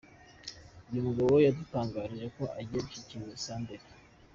Uyu 0.89 1.05
mugabo 1.07 1.33
yadutangarije 1.45 2.27
ko 2.35 2.43
ajyiye 2.59 2.79
gushyikiriza 2.85 3.41
Senderi. 3.45 3.87